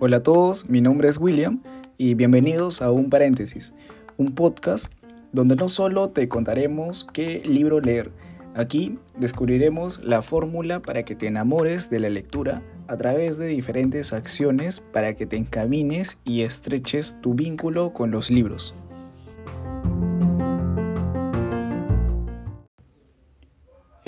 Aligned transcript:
Hola 0.00 0.16
a 0.16 0.22
todos, 0.24 0.68
mi 0.68 0.80
nombre 0.80 1.08
es 1.08 1.18
William 1.18 1.62
y 1.96 2.14
bienvenidos 2.14 2.82
a 2.82 2.90
Un 2.90 3.10
Paréntesis, 3.10 3.74
un 4.16 4.34
podcast 4.34 4.92
donde 5.30 5.54
no 5.54 5.68
solo 5.68 6.10
te 6.10 6.28
contaremos 6.28 7.06
qué 7.12 7.42
libro 7.44 7.78
leer, 7.80 8.10
aquí 8.56 8.98
descubriremos 9.16 10.02
la 10.02 10.20
fórmula 10.20 10.80
para 10.82 11.04
que 11.04 11.14
te 11.14 11.28
enamores 11.28 11.88
de 11.88 12.00
la 12.00 12.08
lectura 12.08 12.60
a 12.88 12.96
través 12.96 13.38
de 13.38 13.46
diferentes 13.46 14.12
acciones 14.12 14.80
para 14.80 15.14
que 15.14 15.26
te 15.26 15.36
encamines 15.36 16.18
y 16.24 16.42
estreches 16.42 17.20
tu 17.20 17.34
vínculo 17.34 17.92
con 17.92 18.10
los 18.10 18.30
libros. 18.30 18.74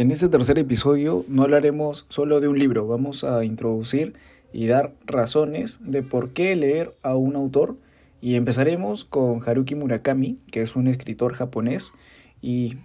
En 0.02 0.10
este 0.10 0.28
tercer 0.28 0.58
episodio 0.58 1.24
no 1.28 1.44
hablaremos 1.44 2.06
solo 2.08 2.40
de 2.40 2.48
un 2.48 2.58
libro, 2.58 2.88
vamos 2.88 3.22
a 3.22 3.44
introducir 3.44 4.14
y 4.52 4.66
dar 4.66 4.92
razones 5.06 5.78
de 5.80 6.02
por 6.02 6.30
qué 6.30 6.56
leer 6.56 6.92
a 7.04 7.14
un 7.14 7.36
autor 7.36 7.76
y 8.20 8.34
empezaremos 8.34 9.04
con 9.04 9.48
Haruki 9.48 9.76
Murakami, 9.76 10.40
que 10.50 10.60
es 10.60 10.74
un 10.74 10.88
escritor 10.88 11.34
japonés 11.34 11.92
y 12.40 12.78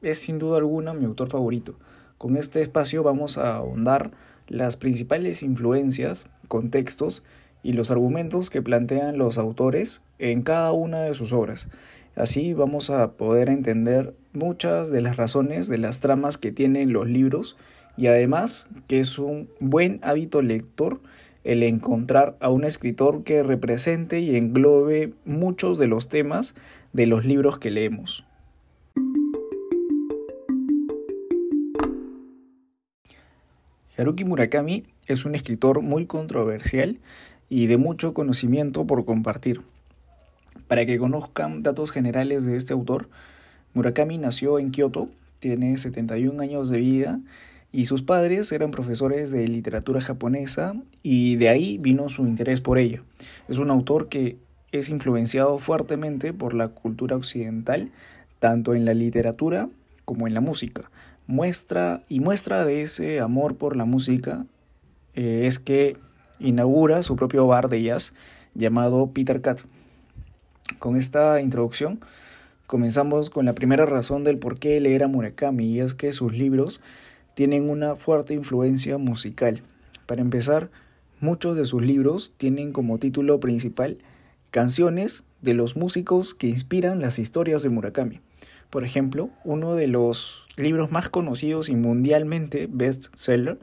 es 0.00 0.20
sin 0.20 0.38
duda 0.38 0.56
alguna 0.56 0.94
mi 0.94 1.04
autor 1.04 1.28
favorito. 1.28 1.74
Con 2.16 2.38
este 2.38 2.62
espacio 2.62 3.02
vamos 3.02 3.36
a 3.36 3.54
ahondar 3.54 4.12
las 4.48 4.78
principales 4.78 5.42
influencias, 5.42 6.26
contextos 6.48 7.22
y 7.62 7.72
los 7.72 7.90
argumentos 7.90 8.50
que 8.50 8.62
plantean 8.62 9.18
los 9.18 9.38
autores 9.38 10.02
en 10.18 10.42
cada 10.42 10.72
una 10.72 11.00
de 11.02 11.14
sus 11.14 11.32
obras. 11.32 11.68
Así 12.14 12.52
vamos 12.52 12.90
a 12.90 13.12
poder 13.12 13.48
entender 13.48 14.14
muchas 14.32 14.90
de 14.90 15.00
las 15.00 15.16
razones 15.16 15.68
de 15.68 15.78
las 15.78 16.00
tramas 16.00 16.36
que 16.38 16.52
tienen 16.52 16.92
los 16.92 17.06
libros 17.08 17.56
y 17.96 18.06
además 18.06 18.66
que 18.86 19.00
es 19.00 19.18
un 19.18 19.48
buen 19.60 19.98
hábito 20.02 20.42
lector 20.42 21.00
el 21.44 21.62
encontrar 21.62 22.36
a 22.40 22.50
un 22.50 22.64
escritor 22.64 23.24
que 23.24 23.42
represente 23.42 24.20
y 24.20 24.36
englobe 24.36 25.12
muchos 25.24 25.78
de 25.78 25.88
los 25.88 26.08
temas 26.08 26.54
de 26.92 27.06
los 27.06 27.24
libros 27.24 27.58
que 27.58 27.70
leemos. 27.70 28.24
Haruki 33.96 34.24
Murakami 34.24 34.84
es 35.06 35.24
un 35.24 35.34
escritor 35.34 35.82
muy 35.82 36.06
controversial 36.06 36.98
y 37.52 37.66
de 37.66 37.76
mucho 37.76 38.14
conocimiento 38.14 38.86
por 38.86 39.04
compartir. 39.04 39.60
Para 40.68 40.86
que 40.86 40.96
conozcan 40.96 41.62
datos 41.62 41.90
generales 41.90 42.46
de 42.46 42.56
este 42.56 42.72
autor, 42.72 43.10
Murakami 43.74 44.16
nació 44.16 44.58
en 44.58 44.70
Kioto, 44.70 45.10
tiene 45.38 45.76
71 45.76 46.42
años 46.42 46.70
de 46.70 46.78
vida 46.78 47.20
y 47.70 47.84
sus 47.84 48.00
padres 48.00 48.50
eran 48.52 48.70
profesores 48.70 49.30
de 49.30 49.46
literatura 49.48 50.00
japonesa 50.00 50.74
y 51.02 51.36
de 51.36 51.50
ahí 51.50 51.76
vino 51.76 52.08
su 52.08 52.26
interés 52.26 52.62
por 52.62 52.78
ella. 52.78 53.02
Es 53.48 53.58
un 53.58 53.70
autor 53.70 54.08
que 54.08 54.38
es 54.70 54.88
influenciado 54.88 55.58
fuertemente 55.58 56.32
por 56.32 56.54
la 56.54 56.68
cultura 56.68 57.16
occidental, 57.16 57.90
tanto 58.38 58.74
en 58.74 58.86
la 58.86 58.94
literatura 58.94 59.68
como 60.06 60.26
en 60.26 60.32
la 60.32 60.40
música. 60.40 60.90
Muestra 61.26 62.02
y 62.08 62.20
muestra 62.20 62.64
de 62.64 62.80
ese 62.80 63.20
amor 63.20 63.56
por 63.56 63.76
la 63.76 63.84
música 63.84 64.46
eh, 65.14 65.42
es 65.44 65.58
que 65.58 65.98
inaugura 66.42 67.02
su 67.02 67.16
propio 67.16 67.46
bar 67.46 67.68
de 67.68 67.82
jazz 67.82 68.12
llamado 68.54 69.10
Peter 69.12 69.40
Cat. 69.40 69.60
Con 70.78 70.96
esta 70.96 71.40
introducción 71.40 72.00
comenzamos 72.66 73.30
con 73.30 73.44
la 73.44 73.54
primera 73.54 73.86
razón 73.86 74.24
del 74.24 74.38
por 74.38 74.58
qué 74.58 74.80
leer 74.80 75.04
a 75.04 75.08
Murakami 75.08 75.66
y 75.66 75.80
es 75.80 75.94
que 75.94 76.12
sus 76.12 76.32
libros 76.32 76.80
tienen 77.34 77.70
una 77.70 77.96
fuerte 77.96 78.34
influencia 78.34 78.98
musical. 78.98 79.62
Para 80.06 80.20
empezar, 80.20 80.70
muchos 81.20 81.56
de 81.56 81.64
sus 81.64 81.82
libros 81.82 82.32
tienen 82.36 82.72
como 82.72 82.98
título 82.98 83.40
principal 83.40 83.98
canciones 84.50 85.24
de 85.40 85.54
los 85.54 85.76
músicos 85.76 86.34
que 86.34 86.46
inspiran 86.46 87.00
las 87.00 87.18
historias 87.18 87.62
de 87.62 87.70
Murakami. 87.70 88.20
Por 88.70 88.84
ejemplo, 88.84 89.30
uno 89.44 89.74
de 89.74 89.86
los 89.86 90.46
libros 90.56 90.90
más 90.90 91.08
conocidos 91.08 91.68
y 91.68 91.76
mundialmente 91.76 92.68
bestseller 92.70 93.58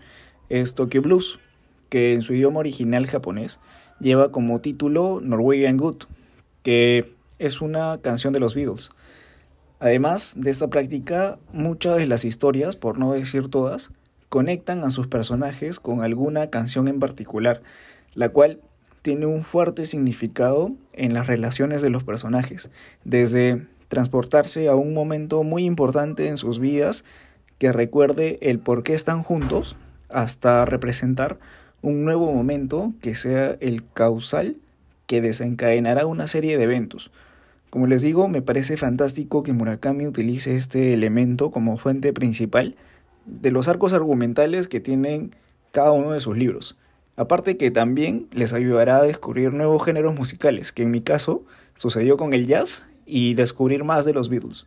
es 0.49 0.75
Tokyo 0.75 1.01
Blues, 1.01 1.39
que 1.89 2.13
en 2.13 2.21
su 2.21 2.33
idioma 2.33 2.59
original 2.59 3.07
japonés 3.07 3.59
lleva 3.99 4.31
como 4.31 4.61
título 4.61 5.19
Norwegian 5.21 5.77
Good, 5.77 6.03
que 6.63 7.11
es 7.39 7.61
una 7.61 7.99
canción 8.01 8.33
de 8.33 8.39
los 8.39 8.55
Beatles. 8.55 8.91
Además 9.79 10.33
de 10.37 10.51
esta 10.51 10.67
práctica, 10.67 11.39
muchas 11.53 11.97
de 11.97 12.05
las 12.05 12.25
historias, 12.25 12.75
por 12.75 12.97
no 12.97 13.13
decir 13.13 13.49
todas, 13.49 13.91
conectan 14.27 14.83
a 14.83 14.91
sus 14.91 15.07
personajes 15.07 15.79
con 15.79 16.01
alguna 16.01 16.49
canción 16.49 16.87
en 16.87 16.99
particular, 16.99 17.61
la 18.13 18.29
cual 18.29 18.59
tiene 19.01 19.25
un 19.25 19.43
fuerte 19.43 19.85
significado 19.85 20.73
en 20.93 21.13
las 21.13 21.27
relaciones 21.27 21.81
de 21.81 21.89
los 21.89 22.03
personajes, 22.03 22.69
desde 23.05 23.65
transportarse 23.87 24.67
a 24.67 24.75
un 24.75 24.93
momento 24.93 25.43
muy 25.43 25.65
importante 25.65 26.27
en 26.27 26.37
sus 26.37 26.59
vidas 26.59 27.05
que 27.57 27.71
recuerde 27.71 28.37
el 28.41 28.59
por 28.59 28.83
qué 28.83 28.93
están 28.93 29.23
juntos, 29.23 29.75
hasta 30.09 30.65
representar 30.65 31.39
un 31.81 32.05
nuevo 32.05 32.31
momento 32.31 32.93
que 33.01 33.15
sea 33.15 33.57
el 33.59 33.83
causal 33.93 34.57
que 35.05 35.21
desencadenará 35.21 36.05
una 36.05 36.27
serie 36.27 36.57
de 36.57 36.63
eventos, 36.63 37.11
como 37.69 37.85
les 37.85 38.01
digo, 38.01 38.27
me 38.27 38.41
parece 38.41 38.77
fantástico 38.77 39.43
que 39.43 39.53
Murakami 39.53 40.07
utilice 40.07 40.55
este 40.55 40.93
elemento 40.93 41.51
como 41.51 41.77
fuente 41.77 42.13
principal 42.13 42.75
de 43.25 43.51
los 43.51 43.67
arcos 43.67 43.93
argumentales 43.93 44.67
que 44.67 44.79
tienen 44.79 45.31
cada 45.71 45.91
uno 45.91 46.13
de 46.13 46.19
sus 46.19 46.35
libros. 46.35 46.77
Aparte 47.15 47.57
que 47.57 47.69
también 47.69 48.27
les 48.31 48.53
ayudará 48.53 48.97
a 48.97 49.03
descubrir 49.03 49.53
nuevos 49.53 49.83
géneros 49.83 50.15
musicales, 50.15 50.71
que 50.71 50.83
en 50.83 50.89
mi 50.89 51.01
caso 51.01 51.43
sucedió 51.75 52.17
con 52.17 52.33
el 52.33 52.47
jazz 52.47 52.87
y 53.05 53.35
descubrir 53.35 53.83
más 53.83 54.03
de 54.03 54.13
los 54.13 54.29
Beatles. 54.29 54.65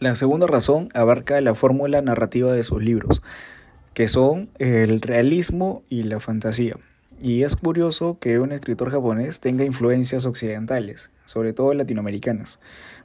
La 0.00 0.16
segunda 0.16 0.46
razón 0.46 0.88
abarca 0.94 1.38
la 1.42 1.54
fórmula 1.54 2.00
narrativa 2.00 2.50
de 2.54 2.62
sus 2.62 2.82
libros, 2.82 3.20
que 3.92 4.08
son 4.08 4.48
el 4.58 5.02
realismo 5.02 5.82
y 5.90 6.04
la 6.04 6.20
fantasía. 6.20 6.76
Y 7.20 7.42
es 7.42 7.54
curioso 7.54 8.18
que 8.18 8.38
un 8.38 8.50
escritor 8.50 8.90
japonés 8.90 9.40
tenga 9.40 9.62
influencias 9.62 10.24
occidentales, 10.24 11.10
sobre 11.26 11.52
todo 11.52 11.74
latinoamericanas. 11.74 12.60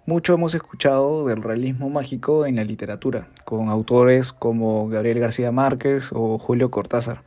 Mucho 0.06 0.36
hemos 0.36 0.56
escuchado 0.56 1.28
del 1.28 1.44
realismo 1.44 1.90
mágico 1.90 2.46
en 2.46 2.56
la 2.56 2.64
literatura, 2.64 3.28
con 3.44 3.68
autores 3.68 4.32
como 4.32 4.88
Gabriel 4.88 5.20
García 5.20 5.52
Márquez 5.52 6.12
o 6.14 6.40
Julio 6.40 6.72
Cortázar. 6.72 7.24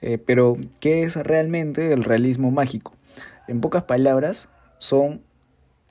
Eh, 0.00 0.18
pero, 0.18 0.56
¿qué 0.80 1.04
es 1.04 1.14
realmente 1.14 1.92
el 1.92 2.02
realismo 2.02 2.50
mágico? 2.50 2.96
En 3.46 3.60
pocas 3.60 3.84
palabras, 3.84 4.48
son, 4.80 5.22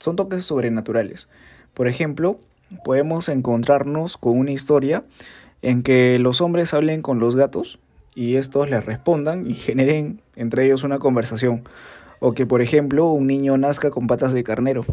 son 0.01 0.17
toques 0.17 0.43
sobrenaturales. 0.43 1.29
Por 1.73 1.87
ejemplo, 1.87 2.41
podemos 2.83 3.29
encontrarnos 3.29 4.17
con 4.17 4.37
una 4.37 4.51
historia 4.51 5.03
en 5.61 5.83
que 5.83 6.19
los 6.19 6.41
hombres 6.41 6.73
hablen 6.73 7.01
con 7.01 7.19
los 7.19 7.35
gatos 7.35 7.79
y 8.15 8.35
estos 8.35 8.69
les 8.69 8.85
respondan 8.85 9.49
y 9.49 9.53
generen 9.55 10.21
entre 10.35 10.65
ellos 10.65 10.83
una 10.83 10.99
conversación. 10.99 11.63
O 12.19 12.33
que, 12.33 12.45
por 12.45 12.61
ejemplo, 12.61 13.07
un 13.11 13.27
niño 13.27 13.57
nazca 13.57 13.91
con 13.91 14.07
patas 14.07 14.33
de 14.33 14.43
carnero. 14.43 14.85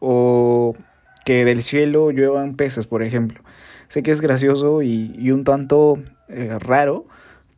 O 0.00 0.76
que 1.24 1.44
del 1.44 1.62
cielo 1.62 2.10
lluevan 2.10 2.56
peces, 2.56 2.86
por 2.86 3.02
ejemplo. 3.02 3.40
Sé 3.88 4.02
que 4.02 4.10
es 4.10 4.20
gracioso 4.20 4.82
y, 4.82 5.30
un 5.30 5.44
tanto 5.44 5.98
eh, 6.28 6.56
raro 6.58 7.06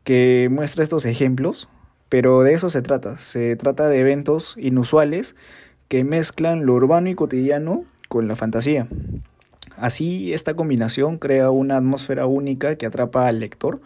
que 0.05 0.49
muestra 0.51 0.85
estos 0.85 1.05
ejemplos, 1.07 1.69
pero 2.09 2.43
de 2.43 2.55
eso 2.55 2.71
se 2.71 2.83
trata. 2.83 3.19
Se 3.19 3.57
trata 3.57 3.89
de 3.89 4.01
eventos 4.01 4.55
inusuales 4.59 5.35
que 5.89 6.05
mezclan 6.05 6.67
lo 6.67 6.75
urbano 6.75 7.11
y 7.11 7.17
cotidiano 7.17 7.85
con 8.09 8.29
la 8.29 8.37
fantasía. 8.37 8.87
Así, 9.81 10.35
esta 10.35 10.53
combinación 10.53 11.17
crea 11.17 11.51
una 11.51 11.79
atmósfera 11.79 12.27
única 12.27 12.77
que 12.77 12.85
atrapa 12.85 13.27
al 13.27 13.41
lector 13.41 13.81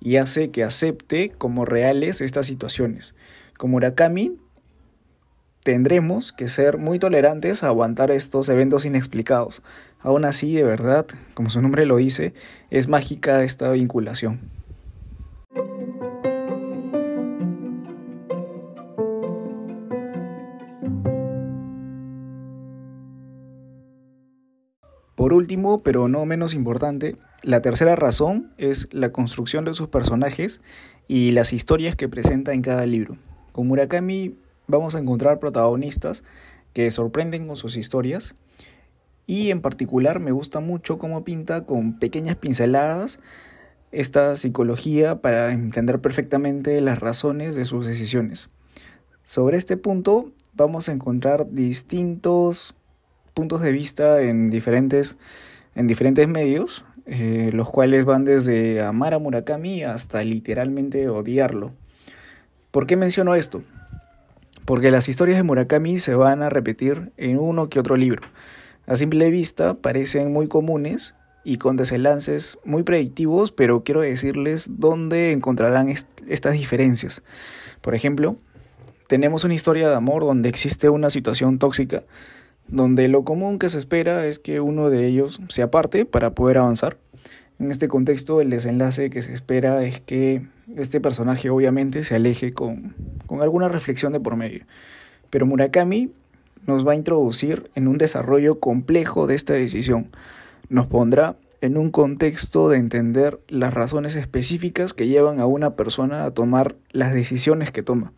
y 0.00 0.16
hace 0.16 0.50
que 0.50 0.64
acepte 0.64 1.30
como 1.30 1.64
reales 1.64 2.20
estas 2.20 2.46
situaciones. 2.46 3.14
Como 3.56 3.72
Murakami, 3.72 4.36
tendremos 5.62 6.32
que 6.32 6.48
ser 6.48 6.78
muy 6.78 6.98
tolerantes 6.98 7.62
a 7.62 7.68
aguantar 7.68 8.10
estos 8.10 8.48
eventos 8.48 8.84
inexplicados. 8.86 9.62
Aún 10.00 10.24
así, 10.24 10.52
de 10.52 10.64
verdad, 10.64 11.06
como 11.34 11.48
su 11.48 11.62
nombre 11.62 11.86
lo 11.86 11.98
dice, 11.98 12.34
es 12.70 12.88
mágica 12.88 13.44
esta 13.44 13.70
vinculación. 13.70 14.40
Por 25.26 25.32
último, 25.32 25.80
pero 25.80 26.06
no 26.06 26.24
menos 26.24 26.54
importante, 26.54 27.16
la 27.42 27.60
tercera 27.60 27.96
razón 27.96 28.52
es 28.58 28.86
la 28.94 29.10
construcción 29.10 29.64
de 29.64 29.74
sus 29.74 29.88
personajes 29.88 30.60
y 31.08 31.32
las 31.32 31.52
historias 31.52 31.96
que 31.96 32.08
presenta 32.08 32.52
en 32.52 32.62
cada 32.62 32.86
libro. 32.86 33.16
Con 33.50 33.66
Murakami 33.66 34.36
vamos 34.68 34.94
a 34.94 35.00
encontrar 35.00 35.40
protagonistas 35.40 36.22
que 36.74 36.88
sorprenden 36.92 37.48
con 37.48 37.56
sus 37.56 37.76
historias 37.76 38.36
y 39.26 39.50
en 39.50 39.62
particular 39.62 40.20
me 40.20 40.30
gusta 40.30 40.60
mucho 40.60 40.96
cómo 40.96 41.24
pinta 41.24 41.64
con 41.64 41.98
pequeñas 41.98 42.36
pinceladas 42.36 43.18
esta 43.90 44.36
psicología 44.36 45.22
para 45.22 45.50
entender 45.50 46.00
perfectamente 46.00 46.80
las 46.80 47.00
razones 47.00 47.56
de 47.56 47.64
sus 47.64 47.84
decisiones. 47.84 48.48
Sobre 49.24 49.58
este 49.58 49.76
punto 49.76 50.30
vamos 50.54 50.88
a 50.88 50.92
encontrar 50.92 51.50
distintos 51.50 52.76
puntos 53.36 53.60
de 53.60 53.70
vista 53.70 54.22
en 54.22 54.48
diferentes, 54.48 55.18
en 55.74 55.86
diferentes 55.86 56.26
medios, 56.26 56.86
eh, 57.04 57.50
los 57.52 57.68
cuales 57.68 58.06
van 58.06 58.24
desde 58.24 58.80
amar 58.80 59.12
a 59.12 59.18
Murakami 59.18 59.84
hasta 59.84 60.24
literalmente 60.24 61.10
odiarlo. 61.10 61.72
¿Por 62.70 62.86
qué 62.86 62.96
menciono 62.96 63.34
esto? 63.34 63.62
Porque 64.64 64.90
las 64.90 65.10
historias 65.10 65.36
de 65.36 65.42
Murakami 65.42 65.98
se 65.98 66.14
van 66.14 66.42
a 66.42 66.48
repetir 66.48 67.12
en 67.18 67.38
uno 67.38 67.68
que 67.68 67.78
otro 67.78 67.96
libro. 67.96 68.22
A 68.86 68.96
simple 68.96 69.28
vista 69.28 69.74
parecen 69.74 70.32
muy 70.32 70.48
comunes 70.48 71.14
y 71.44 71.58
con 71.58 71.76
desenlaces 71.76 72.58
muy 72.64 72.84
predictivos, 72.84 73.52
pero 73.52 73.84
quiero 73.84 74.00
decirles 74.00 74.70
dónde 74.78 75.32
encontrarán 75.32 75.90
estas 75.90 76.54
diferencias. 76.54 77.22
Por 77.82 77.94
ejemplo, 77.94 78.38
tenemos 79.08 79.44
una 79.44 79.52
historia 79.52 79.90
de 79.90 79.94
amor 79.94 80.22
donde 80.22 80.48
existe 80.48 80.88
una 80.88 81.10
situación 81.10 81.58
tóxica, 81.58 82.02
donde 82.68 83.08
lo 83.08 83.24
común 83.24 83.58
que 83.58 83.68
se 83.68 83.78
espera 83.78 84.26
es 84.26 84.38
que 84.38 84.60
uno 84.60 84.90
de 84.90 85.06
ellos 85.06 85.40
se 85.48 85.62
aparte 85.62 86.04
para 86.04 86.34
poder 86.34 86.58
avanzar. 86.58 86.96
En 87.58 87.70
este 87.70 87.88
contexto, 87.88 88.40
el 88.40 88.50
desenlace 88.50 89.08
que 89.08 89.22
se 89.22 89.32
espera 89.32 89.82
es 89.84 90.00
que 90.00 90.42
este 90.76 91.00
personaje 91.00 91.48
obviamente 91.48 92.04
se 92.04 92.14
aleje 92.14 92.52
con, 92.52 92.94
con 93.26 93.40
alguna 93.40 93.68
reflexión 93.68 94.12
de 94.12 94.20
por 94.20 94.36
medio. 94.36 94.64
Pero 95.30 95.46
Murakami 95.46 96.10
nos 96.66 96.86
va 96.86 96.92
a 96.92 96.96
introducir 96.96 97.70
en 97.74 97.88
un 97.88 97.98
desarrollo 97.98 98.60
complejo 98.60 99.26
de 99.26 99.34
esta 99.34 99.54
decisión. 99.54 100.08
Nos 100.68 100.86
pondrá 100.86 101.36
en 101.60 101.78
un 101.78 101.90
contexto 101.90 102.68
de 102.68 102.78
entender 102.78 103.40
las 103.48 103.72
razones 103.72 104.16
específicas 104.16 104.92
que 104.92 105.06
llevan 105.06 105.40
a 105.40 105.46
una 105.46 105.74
persona 105.74 106.24
a 106.24 106.32
tomar 106.32 106.76
las 106.90 107.14
decisiones 107.14 107.70
que 107.70 107.82
toma. 107.82 108.12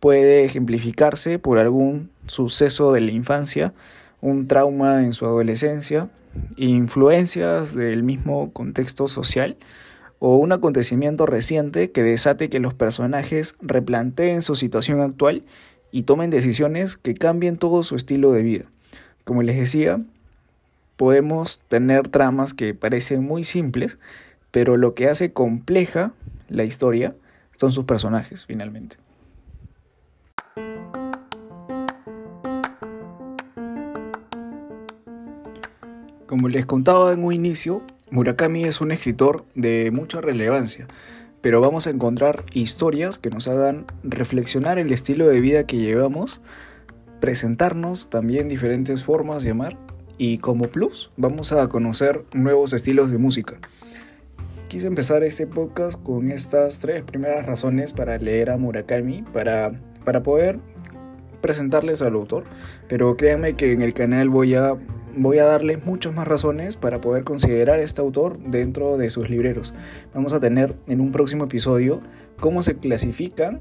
Puede 0.00 0.44
ejemplificarse 0.44 1.38
por 1.38 1.58
algún 1.58 2.10
suceso 2.26 2.92
de 2.92 3.00
la 3.00 3.10
infancia, 3.10 3.72
un 4.20 4.46
trauma 4.46 5.02
en 5.02 5.12
su 5.12 5.26
adolescencia, 5.26 6.08
influencias 6.56 7.74
del 7.74 8.02
mismo 8.02 8.52
contexto 8.52 9.08
social 9.08 9.56
o 10.18 10.36
un 10.36 10.52
acontecimiento 10.52 11.26
reciente 11.26 11.90
que 11.90 12.02
desate 12.02 12.48
que 12.48 12.60
los 12.60 12.74
personajes 12.74 13.54
replanteen 13.60 14.42
su 14.42 14.56
situación 14.56 15.00
actual 15.00 15.44
y 15.90 16.02
tomen 16.02 16.30
decisiones 16.30 16.96
que 16.96 17.14
cambien 17.14 17.56
todo 17.56 17.82
su 17.82 17.96
estilo 17.96 18.32
de 18.32 18.42
vida. 18.42 18.64
Como 19.24 19.42
les 19.42 19.56
decía, 19.56 20.00
podemos 20.96 21.60
tener 21.68 22.08
tramas 22.08 22.54
que 22.54 22.74
parecen 22.74 23.24
muy 23.24 23.44
simples, 23.44 23.98
pero 24.50 24.76
lo 24.76 24.94
que 24.94 25.08
hace 25.08 25.32
compleja 25.32 26.12
la 26.48 26.64
historia 26.64 27.14
son 27.56 27.72
sus 27.72 27.84
personajes 27.84 28.46
finalmente. 28.46 28.96
Como 36.28 36.50
les 36.50 36.66
contaba 36.66 37.10
en 37.14 37.24
un 37.24 37.32
inicio, 37.32 37.80
Murakami 38.10 38.64
es 38.64 38.82
un 38.82 38.92
escritor 38.92 39.46
de 39.54 39.90
mucha 39.90 40.20
relevancia, 40.20 40.86
pero 41.40 41.62
vamos 41.62 41.86
a 41.86 41.90
encontrar 41.90 42.44
historias 42.52 43.18
que 43.18 43.30
nos 43.30 43.48
hagan 43.48 43.86
reflexionar 44.02 44.78
el 44.78 44.92
estilo 44.92 45.26
de 45.26 45.40
vida 45.40 45.64
que 45.64 45.78
llevamos, 45.78 46.42
presentarnos 47.18 48.10
también 48.10 48.46
diferentes 48.46 49.04
formas 49.04 49.42
de 49.42 49.52
amar 49.52 49.78
y 50.18 50.36
como 50.36 50.66
plus 50.66 51.10
vamos 51.16 51.52
a 51.52 51.66
conocer 51.70 52.26
nuevos 52.34 52.74
estilos 52.74 53.10
de 53.10 53.16
música. 53.16 53.58
Quise 54.68 54.86
empezar 54.86 55.22
este 55.22 55.46
podcast 55.46 55.98
con 56.02 56.30
estas 56.30 56.78
tres 56.78 57.04
primeras 57.04 57.46
razones 57.46 57.94
para 57.94 58.18
leer 58.18 58.50
a 58.50 58.58
Murakami, 58.58 59.22
para, 59.32 59.80
para 60.04 60.22
poder 60.22 60.60
presentarles 61.40 62.02
al 62.02 62.12
autor, 62.12 62.44
pero 62.86 63.16
créanme 63.16 63.54
que 63.54 63.72
en 63.72 63.80
el 63.80 63.94
canal 63.94 64.28
voy 64.28 64.56
a 64.56 64.76
voy 65.16 65.38
a 65.38 65.44
darles 65.44 65.84
muchas 65.84 66.14
más 66.14 66.28
razones 66.28 66.76
para 66.76 67.00
poder 67.00 67.24
considerar 67.24 67.78
a 67.78 67.82
este 67.82 68.00
autor 68.00 68.38
dentro 68.38 68.96
de 68.96 69.10
sus 69.10 69.30
libreros. 69.30 69.74
Vamos 70.14 70.32
a 70.32 70.40
tener 70.40 70.74
en 70.86 71.00
un 71.00 71.12
próximo 71.12 71.44
episodio 71.44 72.00
cómo 72.40 72.62
se 72.62 72.76
clasifican 72.76 73.60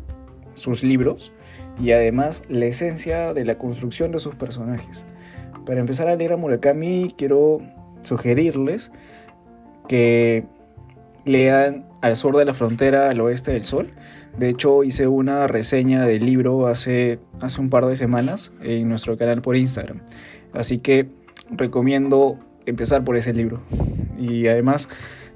sus 0.53 0.83
libros 0.83 1.33
y 1.79 1.91
además 1.91 2.43
la 2.49 2.65
esencia 2.65 3.33
de 3.33 3.45
la 3.45 3.57
construcción 3.57 4.11
de 4.11 4.19
sus 4.19 4.35
personajes. 4.35 5.05
Para 5.65 5.79
empezar 5.79 6.07
a 6.07 6.15
leer 6.15 6.33
a 6.33 6.37
Murakami 6.37 7.13
quiero 7.17 7.61
sugerirles 8.01 8.91
que 9.87 10.45
lean 11.25 11.85
Al 11.99 12.15
sur 12.15 12.37
de 12.37 12.45
la 12.45 12.53
frontera, 12.53 13.09
al 13.09 13.19
oeste 13.19 13.51
del 13.51 13.63
sol. 13.63 13.91
De 14.37 14.49
hecho, 14.49 14.83
hice 14.83 15.07
una 15.07 15.47
reseña 15.47 16.05
del 16.05 16.25
libro 16.25 16.67
hace, 16.67 17.19
hace 17.41 17.59
un 17.59 17.69
par 17.69 17.85
de 17.87 17.95
semanas 17.95 18.53
en 18.61 18.87
nuestro 18.87 19.17
canal 19.17 19.41
por 19.41 19.55
Instagram. 19.55 20.01
Así 20.53 20.77
que 20.77 21.09
recomiendo 21.51 22.39
empezar 22.65 23.03
por 23.03 23.17
ese 23.17 23.33
libro. 23.33 23.61
Y 24.17 24.47
además 24.47 24.89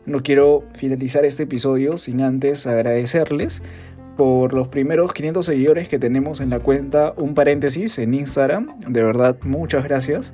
no 0.06 0.24
quiero 0.24 0.64
finalizar 0.74 1.26
este 1.26 1.44
episodio 1.44 1.98
sin 1.98 2.22
antes 2.22 2.66
agradecerles 2.68 3.62
por 4.18 4.54
los 4.54 4.68
primeros 4.68 5.14
500 5.14 5.46
seguidores 5.46 5.88
que 5.88 6.00
tenemos 6.00 6.42
en 6.42 6.50
la 6.50 6.60
cuenta 6.60 7.14
Un 7.18 7.34
paréntesis 7.34 7.98
en 7.98 8.14
Instagram. 8.14 8.80
De 8.88 9.04
verdad, 9.04 9.38
muchas 9.44 9.84
gracias. 9.84 10.34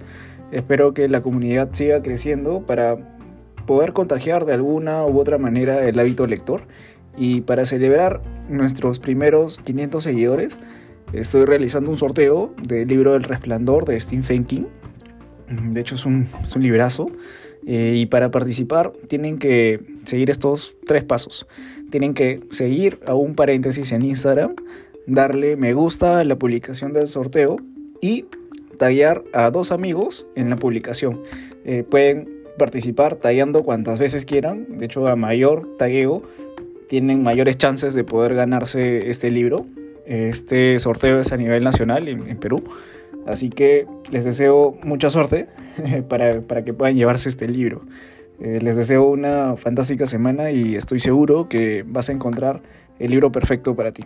Espero 0.52 0.94
que 0.94 1.08
la 1.08 1.22
comunidad 1.22 1.70
siga 1.74 2.02
creciendo 2.02 2.66
para 2.66 2.98
poder 3.66 3.94
contagiar 3.94 4.46
de 4.46 4.54
alguna 4.54 5.06
u 5.06 5.20
otra 5.20 5.38
manera 5.38 5.88
el 5.88 6.00
hábito 6.00 6.26
lector. 6.26 6.62
Y 7.18 7.42
para 7.42 7.66
celebrar 7.66 8.22
nuestros 8.50 9.00
primeros 9.00 9.60
500 9.60 10.04
seguidores, 10.04 10.60
estoy 11.14 11.46
realizando 11.46 11.92
un 11.92 11.98
sorteo 11.98 12.54
del 12.62 12.88
libro 12.88 13.16
El 13.16 13.24
Resplandor 13.24 13.86
de 13.86 14.00
Stephen 14.00 14.46
King. 14.46 14.66
De 15.50 15.80
hecho 15.80 15.96
es 15.96 16.06
un, 16.06 16.28
librazo. 16.58 17.10
Eh, 17.66 17.96
y 17.98 18.06
para 18.06 18.32
participar 18.32 18.94
tienen 19.08 19.40
que 19.40 19.82
seguir 20.04 20.30
estos 20.30 20.76
tres 20.86 21.04
pasos. 21.04 21.48
Tienen 21.90 22.14
que 22.14 22.42
seguir 22.52 23.00
a 23.06 23.14
un 23.14 23.36
paréntesis 23.36 23.92
en 23.92 24.04
Instagram, 24.04 24.56
darle 25.06 25.56
me 25.58 25.74
gusta 25.74 26.20
a 26.20 26.24
la 26.24 26.38
publicación 26.38 26.94
del 26.94 27.08
sorteo 27.08 27.58
y 28.02 28.26
tallar 28.78 29.24
a 29.34 29.50
dos 29.52 29.72
amigos 29.72 30.28
en 30.36 30.50
la 30.50 30.56
publicación. 30.56 31.22
Eh, 31.66 31.84
pueden 31.84 32.30
participar 32.58 33.16
tallando 33.16 33.64
cuantas 33.64 34.00
veces 34.00 34.26
quieran. 34.26 34.78
De 34.78 34.86
hecho, 34.86 35.08
a 35.08 35.16
mayor 35.16 35.78
tagueo 35.78 36.24
tienen 36.88 37.24
mayores 37.24 37.58
chances 37.58 37.94
de 37.94 38.04
poder 38.04 38.36
ganarse 38.36 39.10
este 39.10 39.30
libro. 39.30 39.66
Este 40.06 40.80
sorteo 40.80 41.20
es 41.20 41.34
a 41.34 41.38
nivel 41.38 41.64
nacional 41.64 42.08
en 42.08 42.38
Perú. 42.38 42.64
Así 43.28 43.50
que 43.50 43.86
les 44.10 44.24
deseo 44.24 44.78
mucha 44.84 45.10
suerte 45.10 45.48
para, 46.10 46.64
que 46.64 46.74
puedan 46.74 46.96
llevarse 46.96 47.30
este 47.30 47.48
libro. 47.48 47.82
Eh, 48.40 48.60
les 48.62 48.76
deseo 48.76 49.08
una 49.08 49.56
fantástica 49.58 50.06
semana 50.06 50.52
y 50.52 50.76
estoy 50.76 51.00
seguro 51.00 51.50
que 51.50 51.84
vas 51.88 52.10
a 52.10 52.14
encontrar 52.14 52.62
el 53.00 53.12
libro 53.12 53.32
perfecto 53.32 53.76
para 53.76 53.92
ti. 53.92 54.04